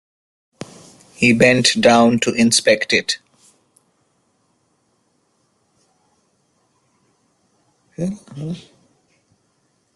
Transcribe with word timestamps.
He 1.13 1.31
bent 1.31 1.79
down 1.79 2.17
to 2.21 2.33
inspect 2.33 2.91
it. 2.91 3.19